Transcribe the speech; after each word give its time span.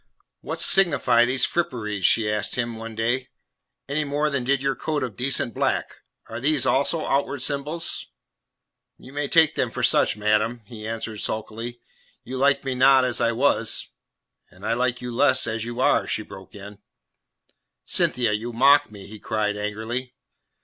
"What 0.39 0.59
signify 0.59 1.25
these 1.25 1.45
fripperies?" 1.45 2.05
she 2.05 2.27
asked 2.27 2.55
him, 2.55 2.75
one 2.75 2.95
day, 2.95 3.27
"any 3.87 4.03
more 4.03 4.31
than 4.31 4.43
did 4.43 4.59
your 4.59 4.75
coat 4.75 5.03
of 5.03 5.15
decent 5.15 5.53
black? 5.53 5.97
Are 6.27 6.39
these 6.39 6.65
also 6.65 7.05
outward 7.05 7.43
symbols?" 7.43 8.07
"You 8.97 9.13
may 9.13 9.27
take 9.27 9.53
them 9.53 9.69
for 9.69 9.83
such, 9.83 10.17
madam," 10.17 10.63
he 10.65 10.87
answered 10.87 11.17
sulkily. 11.19 11.81
"You 12.23 12.39
liked 12.39 12.65
me 12.65 12.73
not 12.73 13.05
as 13.05 13.21
I 13.21 13.31
was" 13.31 13.89
"And 14.51 14.65
I 14.65 14.73
like 14.73 15.01
you 15.03 15.11
less 15.13 15.45
as 15.45 15.65
you 15.65 15.79
are," 15.81 16.07
she 16.07 16.23
broke 16.23 16.55
in. 16.55 16.79
"Cynthia, 17.85 18.31
you 18.31 18.51
mock 18.51 18.89
me," 18.91 19.05
he 19.05 19.19
cried 19.19 19.55
angrily. 19.55 20.15